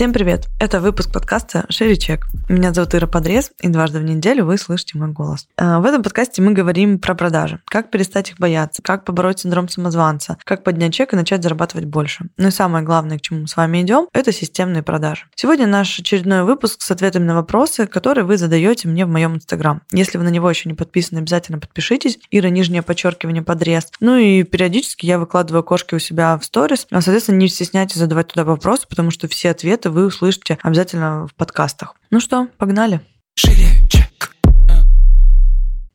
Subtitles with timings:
[0.00, 0.48] Всем привет!
[0.58, 2.24] Это выпуск подкаста «Шире чек».
[2.48, 5.46] Меня зовут Ира Подрез, и дважды в неделю вы слышите мой голос.
[5.58, 9.68] А, в этом подкасте мы говорим про продажи, как перестать их бояться, как побороть синдром
[9.68, 12.30] самозванца, как поднять чек и начать зарабатывать больше.
[12.38, 15.26] Ну и самое главное, к чему мы с вами идем, это системные продажи.
[15.34, 19.82] Сегодня наш очередной выпуск с ответами на вопросы, которые вы задаете мне в моем инстаграм.
[19.92, 22.18] Если вы на него еще не подписаны, обязательно подпишитесь.
[22.30, 23.92] Ира, нижнее подчеркивание, подрез.
[24.00, 26.86] Ну и периодически я выкладываю кошки у себя в сторис.
[26.90, 31.34] А, соответственно, не стесняйтесь задавать туда вопросы, потому что все ответы вы услышите обязательно в
[31.34, 31.94] подкастах.
[32.10, 33.00] Ну что, погнали.
[33.34, 33.66] Шире.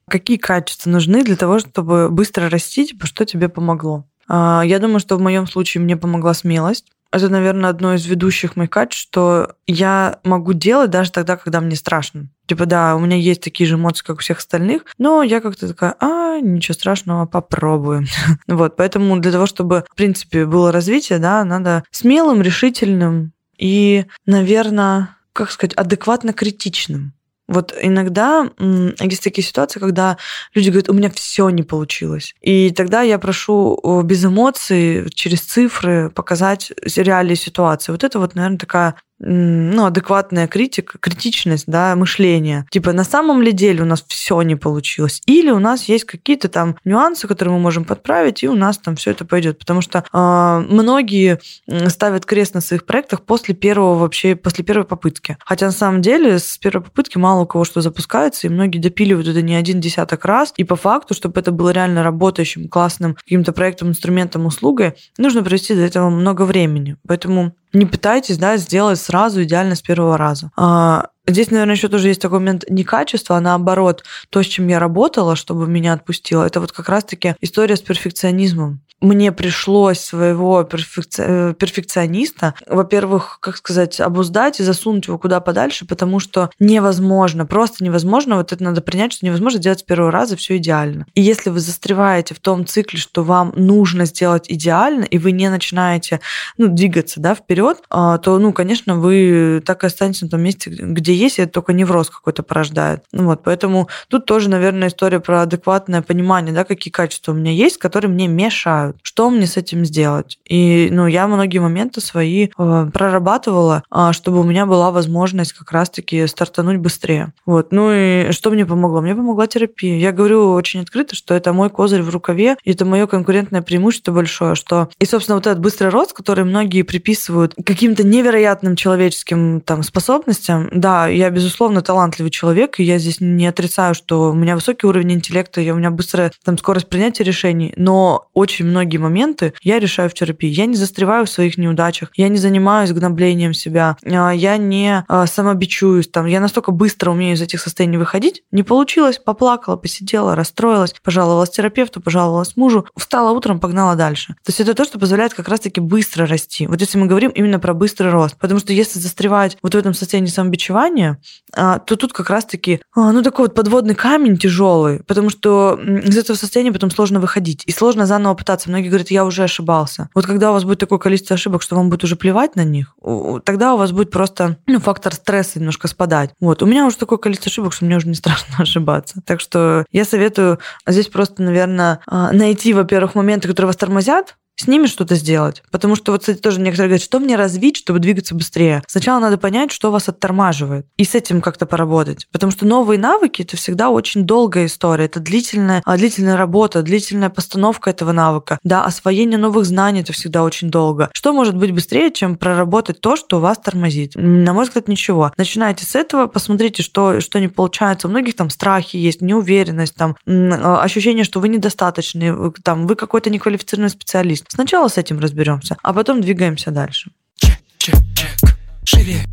[0.08, 4.06] Какие качества нужны для того, чтобы быстро расти, типа, что тебе помогло?
[4.28, 6.86] А, Я думаю, что в моем случае мне помогла смелость.
[7.12, 11.76] Это, наверное, одно из ведущих моих качеств, что я могу делать даже тогда, когда мне
[11.76, 12.28] страшно.
[12.46, 15.68] Типа, да, у меня есть такие же эмоции, как у всех остальных, но я как-то
[15.68, 18.06] такая, а, ничего страшного, попробуем.
[18.48, 25.18] вот, поэтому для того, чтобы, в принципе, было развитие, да, надо смелым, решительным, и, наверное,
[25.34, 27.14] как сказать, адекватно критичным.
[27.48, 30.18] Вот иногда есть такие ситуации, когда
[30.56, 32.34] люди говорят, у меня все не получилось.
[32.42, 37.92] И тогда я прошу без эмоций, через цифры показать реалии ситуации.
[37.92, 42.66] Вот это вот, наверное, такая ну, адекватная критика, критичность, да, мышление.
[42.70, 45.22] Типа, на самом ли деле у нас все не получилось?
[45.26, 48.96] Или у нас есть какие-то там нюансы, которые мы можем подправить, и у нас там
[48.96, 49.60] все это пойдет.
[49.60, 51.40] Потому что э, многие
[51.88, 55.38] ставят крест на своих проектах после первого вообще, после первой попытки.
[55.46, 59.28] Хотя на самом деле с первой попытки мало у кого что запускается, и многие допиливают
[59.28, 60.54] это не один десяток раз.
[60.58, 65.74] И по факту, чтобы это было реально работающим, классным каким-то проектом, инструментом, услугой, нужно провести
[65.74, 66.98] для этого много времени.
[67.08, 70.52] Поэтому не пытайтесь, да, сделать сразу идеально с первого раза.
[70.56, 74.68] А, здесь, наверное, еще тоже есть такой момент не качества, а наоборот, то, с чем
[74.68, 80.64] я работала, чтобы меня отпустило, это вот как раз-таки история с перфекционизмом мне пришлось своего
[80.64, 81.24] перфекци...
[81.26, 87.84] Э, перфекциониста, во-первых, как сказать, обуздать и засунуть его куда подальше, потому что невозможно, просто
[87.84, 91.06] невозможно, вот это надо принять, что невозможно делать с первого раза все идеально.
[91.14, 95.50] И если вы застреваете в том цикле, что вам нужно сделать идеально, и вы не
[95.50, 96.22] начинаете
[96.58, 100.70] ну, двигаться да, вперед, а, то, ну, конечно, вы так и останетесь на том месте,
[100.70, 103.04] где есть, и это только невроз какой-то порождает.
[103.12, 107.52] Ну, вот, поэтому тут тоже, наверное, история про адекватное понимание, да, какие качества у меня
[107.52, 110.40] есть, которые мне мешают что мне с этим сделать?
[110.48, 115.72] И, ну, я многие моменты свои э, прорабатывала, э, чтобы у меня была возможность как
[115.72, 117.34] раз-таки стартануть быстрее.
[117.46, 117.72] Вот.
[117.72, 119.02] Ну и что мне помогло?
[119.02, 119.98] Мне помогла терапия.
[119.98, 124.12] Я говорю очень открыто, что это мой козырь в рукаве, и это мое конкурентное преимущество
[124.12, 124.90] большое, что...
[125.00, 131.08] И, собственно, вот этот быстрый рост, который многие приписывают каким-то невероятным человеческим там способностям, да,
[131.08, 135.62] я, безусловно, талантливый человек, и я здесь не отрицаю, что у меня высокий уровень интеллекта,
[135.62, 140.14] и у меня быстрая там скорость принятия решений, но очень многие моменты я решаю в
[140.14, 140.50] терапии.
[140.50, 145.26] Я не застреваю в своих неудачах, я не занимаюсь гноблением себя, а, я не а,
[145.28, 148.44] самобичуюсь, там, я настолько быстро умею из этих состояний выходить.
[148.52, 154.36] Не получилось, поплакала, посидела, расстроилась, пожаловалась терапевту, пожаловалась мужу, встала утром, погнала дальше.
[154.44, 156.68] То есть это то, что позволяет как раз-таки быстро расти.
[156.68, 159.94] Вот если мы говорим именно про быстрый рост, потому что если застревать вот в этом
[159.94, 161.18] состоянии самобичевания,
[161.54, 166.36] а, то тут как раз-таки, ну, такой вот подводный камень тяжелый, потому что из этого
[166.36, 168.70] состояния потом сложно выходить, и сложно заново пытаться ошибаться.
[168.70, 170.10] Многие говорят, я уже ошибался.
[170.14, 172.96] Вот когда у вас будет такое количество ошибок, что вам будет уже плевать на них,
[173.44, 176.32] тогда у вас будет просто ну, фактор стресса немножко спадать.
[176.40, 176.62] Вот.
[176.62, 179.22] У меня уже такое количество ошибок, что мне уже не страшно ошибаться.
[179.26, 184.68] Так что я советую здесь просто, наверное, а, найти, во-первых, моменты, которые вас тормозят, с
[184.68, 185.64] ними что-то сделать.
[185.72, 188.84] Потому что вот, кстати, тоже некоторые говорят, что мне развить, чтобы двигаться быстрее.
[188.88, 192.28] Сначала надо понять, что вас оттормаживает, и с этим как-то поработать.
[192.32, 195.06] Потому что новые навыки— это всегда очень долгая история.
[195.06, 198.60] Это длительная, а, длительная работа, длительная постановка этого навыка.
[198.64, 201.10] Да, освоение новых знаний— это всегда очень долго.
[201.14, 204.14] Что может быть быстрее, чем проработать то, что вас тормозит?
[204.16, 205.32] На мой взгляд, ничего.
[205.38, 208.08] Начинайте с этого, посмотрите, что, что не получается.
[208.08, 213.30] У многих там страхи есть, неуверенность, там, а, ощущение, что вы недостаточный, там, вы какой-то
[213.30, 214.45] неквалифицированный специалист.
[214.48, 217.12] Сначала с этим разберемся, а потом двигаемся дальше.
[217.36, 218.58] Чек, чек, чек.
[218.84, 219.26] Шире.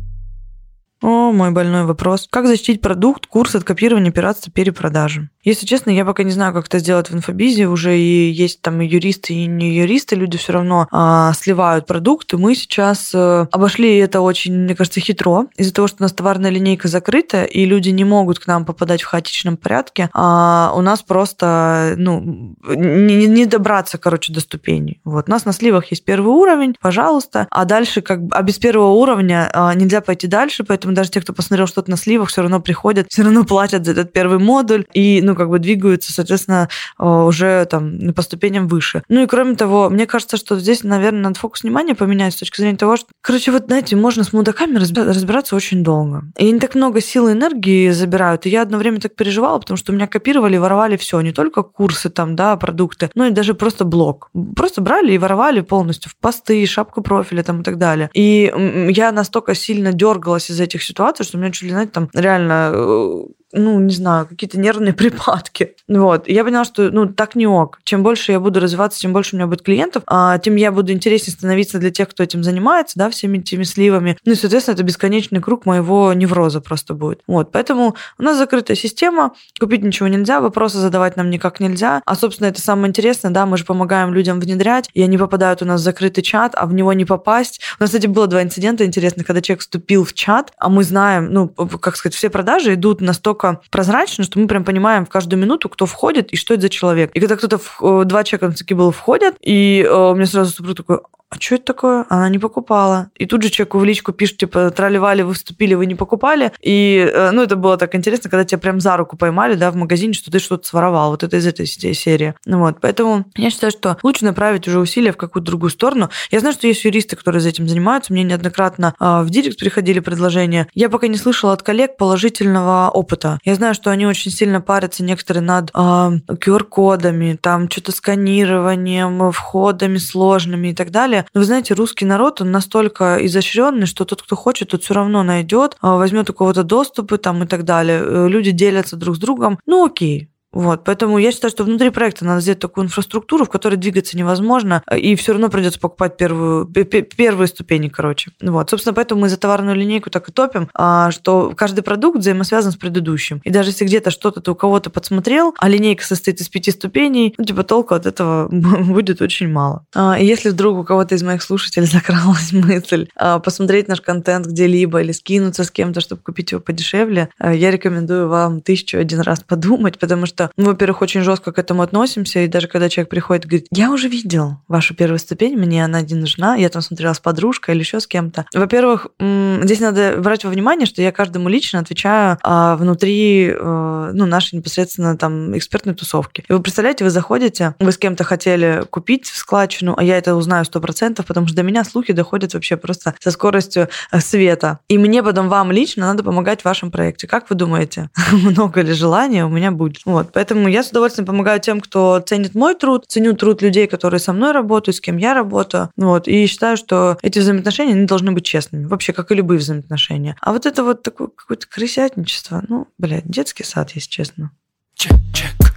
[1.03, 2.27] О, мой больной вопрос.
[2.29, 5.29] Как защитить продукт, курс от копирования, пиратства, перепродажи?
[5.43, 7.67] Если честно, я пока не знаю, как это сделать в инфобизе.
[7.67, 10.15] Уже и есть там и юристы, и не юристы.
[10.15, 12.37] Люди все равно а, сливают продукты.
[12.37, 15.47] Мы сейчас а, обошли это очень, мне кажется, хитро.
[15.57, 19.01] Из-за того, что у нас товарная линейка закрыта, и люди не могут к нам попадать
[19.01, 25.01] в хаотичном порядке, а у нас просто ну, не, не добраться, короче, до ступеней.
[25.03, 25.27] Вот.
[25.27, 27.47] У нас на сливах есть первый уровень, пожалуйста.
[27.51, 31.33] А дальше, как а без первого уровня а, нельзя пойти дальше, поэтому даже те, кто
[31.33, 35.21] посмотрел что-то на сливах, все равно приходят, все равно платят за этот первый модуль и,
[35.23, 36.69] ну, как бы двигаются, соответственно,
[36.99, 39.03] э, уже там по ступеням выше.
[39.09, 42.61] Ну и кроме того, мне кажется, что здесь, наверное, надо фокус внимания поменять с точки
[42.61, 46.23] зрения того, что, короче, вот, знаете, можно с мудаками разбираться очень долго.
[46.37, 48.45] И они так много сил и энергии забирают.
[48.45, 51.63] И я одно время так переживала, потому что у меня копировали, воровали все, не только
[51.63, 54.29] курсы там, да, продукты, но и даже просто блог.
[54.55, 58.09] Просто брали и воровали полностью в посты, шапку профиля там и так далее.
[58.13, 58.53] И
[58.89, 62.71] я настолько сильно дергалась из этих ситуаций, что у меня чуть ли, знаете, там реально
[62.73, 65.75] э, ну, не знаю, какие-то нервные припадки.
[65.87, 66.27] Вот.
[66.27, 67.79] Я поняла, что, ну, так не ок.
[67.83, 70.91] Чем больше я буду развиваться, чем больше у меня будет клиентов, а, тем я буду
[70.91, 74.17] интереснее становиться для тех, кто этим занимается, да, всеми этими сливами.
[74.25, 77.21] Ну и, соответственно, это бесконечный круг моего невроза просто будет.
[77.27, 77.51] Вот.
[77.51, 82.01] Поэтому у нас закрытая система, купить ничего нельзя, вопросы задавать нам никак нельзя.
[82.05, 85.65] А, собственно, это самое интересное, да, мы же помогаем людям внедрять, и они попадают у
[85.65, 87.61] нас в закрытый чат, а в него не попасть.
[87.79, 91.31] У нас, кстати, было два инцидента интересных, когда человек вступил в чат, а мы знаем,
[91.31, 95.41] ну, как сказать, все продажи идут настолько настолько прозрачно, что мы прям понимаем в каждую
[95.41, 97.11] минуту, кто входит и что это за человек.
[97.13, 100.77] И когда кто-то, э, два человека таки было входят, и э, у меня сразу супруг
[100.77, 100.99] такой,
[101.33, 102.05] а что это такое?
[102.09, 103.09] Она не покупала.
[103.15, 106.51] И тут же человеку в личку пишет, типа, тролливали, вы вступили, вы не покупали.
[106.61, 109.75] И, э, ну, это было так интересно, когда тебя прям за руку поймали, да, в
[109.75, 111.09] магазине, что ты что-то своровал.
[111.11, 112.35] Вот это из этой серии.
[112.45, 116.09] Ну, вот, поэтому я считаю, что лучше направить уже усилия в какую-то другую сторону.
[116.29, 118.13] Я знаю, что есть юристы, которые за этим занимаются.
[118.13, 120.67] Мне неоднократно в директ приходили предложения.
[120.73, 123.39] Я пока не слышала от коллег положительного опыта.
[123.43, 129.97] Я знаю, что они очень сильно парятся некоторые над э, QR-кодами, там что-то сканированием, входами
[129.97, 131.22] сложными и так далее.
[131.33, 135.77] Вы знаете, русский народ, он настолько изощренный, что тот, кто хочет, тот все равно найдет,
[135.81, 138.01] а, возьмет у кого-то доступы там и так далее.
[138.03, 139.59] Э, люди делятся друг с другом.
[139.65, 143.75] Ну окей, вот, поэтому я считаю, что внутри проекта надо сделать такую инфраструктуру, в которой
[143.75, 148.31] двигаться невозможно, и все равно придется покупать первую, первые ступени, короче.
[148.41, 152.71] Вот, собственно, поэтому мы за товарную линейку так и топим, а, что каждый продукт взаимосвязан
[152.71, 153.41] с предыдущим.
[153.43, 157.33] И даже если где-то что-то ты у кого-то подсмотрел, а линейка состоит из пяти ступеней,
[157.37, 159.85] ну, типа, толку от этого будет очень мало.
[159.95, 164.45] А, и если вдруг у кого-то из моих слушателей закралась мысль а, посмотреть наш контент
[164.45, 169.41] где-либо или скинуться с кем-то, чтобы купить его подешевле, я рекомендую вам тысячу один раз
[169.41, 173.09] подумать, потому что что мы, во-первых, очень жестко к этому относимся, и даже когда человек
[173.09, 176.81] приходит и говорит, я уже видел вашу первую ступень, мне она не нужна, я там
[176.81, 178.45] смотрела с подружкой или еще с кем-то.
[178.53, 184.25] Во-первых, здесь надо брать во внимание, что я каждому лично отвечаю а, внутри э, ну,
[184.25, 186.43] нашей непосредственно там экспертной тусовки.
[186.47, 190.65] И вы представляете, вы заходите, вы с кем-то хотели купить складчину, а я это узнаю
[190.65, 194.79] сто процентов, потому что до меня слухи доходят вообще просто со скоростью э, света.
[194.87, 197.27] И мне потом вам лично надо помогать в вашем проекте.
[197.27, 200.01] Как вы думаете, много ли желания у меня будет?
[200.05, 204.19] Вот, Поэтому я с удовольствием помогаю тем, кто ценит мой труд, ценю труд людей, которые
[204.19, 205.89] со мной работают, с кем я работаю.
[205.95, 208.85] Вот, и считаю, что эти взаимоотношения они должны быть честными.
[208.85, 210.35] Вообще, как и любые взаимоотношения.
[210.41, 214.51] А вот это вот такое какое-то крысятничество, ну, блядь, детский сад, если честно.
[214.95, 215.72] Чек, чек.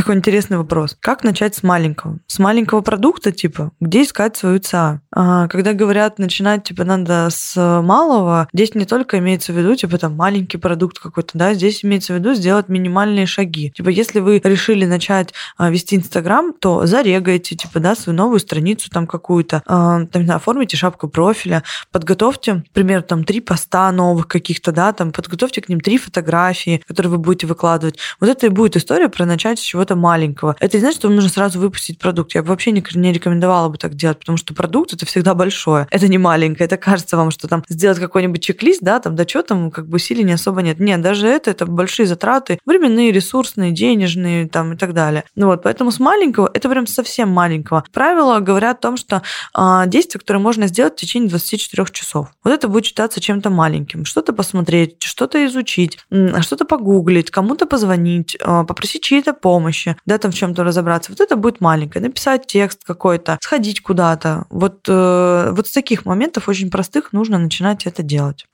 [0.00, 0.96] Такой интересный вопрос.
[0.98, 2.20] Как начать с маленького?
[2.26, 5.02] С маленького продукта, типа, где искать свою ЦА?
[5.14, 9.98] А, когда говорят, начинать, типа, надо с малого, здесь не только имеется в виду, типа,
[9.98, 13.72] там, маленький продукт какой-то, да, здесь имеется в виду сделать минимальные шаги.
[13.72, 18.88] Типа, если вы решили начать а, вести Инстаграм, то зарегайте, типа, да, свою новую страницу
[18.88, 21.62] там какую-то, а, там, оформите шапку профиля,
[21.92, 27.10] подготовьте, например, там, три поста новых каких-то, да, там, подготовьте к ним три фотографии, которые
[27.10, 27.98] вы будете выкладывать.
[28.18, 30.56] Вот это и будет история про начать с чего-то чего-то маленького.
[30.60, 32.34] Это не значит, что вам нужно сразу выпустить продукт.
[32.34, 35.86] Я бы вообще не, не рекомендовала бы так делать, потому что продукт это всегда большое.
[35.90, 36.66] Это не маленькое.
[36.66, 39.96] Это кажется вам, что там сделать какой-нибудь чек-лист, да, там, да что там, как бы
[39.96, 40.80] усилий не особо нет.
[40.80, 45.24] Нет, даже это, это большие затраты, временные, ресурсные, денежные, там, и так далее.
[45.34, 47.84] Ну вот, поэтому с маленького, это прям совсем маленького.
[47.92, 49.22] Правила говорят о том, что
[49.54, 52.28] а, действия, которые можно сделать в течение 24 часов.
[52.44, 54.04] Вот это будет считаться чем-то маленьким.
[54.04, 55.98] Что-то посмотреть, что-то изучить,
[56.40, 61.12] что-то погуглить, кому-то позвонить, а, попросить чьей-то помощи, помощи, да, там в чем-то разобраться.
[61.12, 62.04] Вот это будет маленькое.
[62.04, 64.46] Написать текст какой-то, сходить куда-то.
[64.50, 68.46] Вот, э, вот с таких моментов очень простых нужно начинать это делать.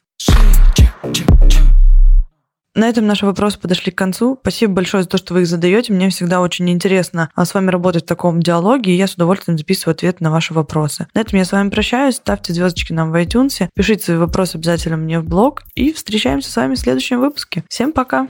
[2.75, 4.39] На этом наши вопросы подошли к концу.
[4.43, 5.95] Спасибо большое за то, что вы их задаете.
[5.95, 9.57] Мне всегда очень интересно а, с вами работать в таком диалоге, и я с удовольствием
[9.57, 11.07] записываю ответ на ваши вопросы.
[11.15, 12.17] На этом я с вами прощаюсь.
[12.17, 16.57] Ставьте звездочки нам в iTunes, пишите свои вопросы обязательно мне в блог, и встречаемся с
[16.57, 17.65] вами в следующем выпуске.
[17.71, 18.29] Всем пока!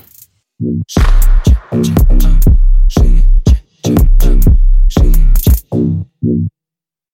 [1.73, 2.55] Check.
[2.88, 3.05] Shake
[3.47, 4.55] it, jim, jim.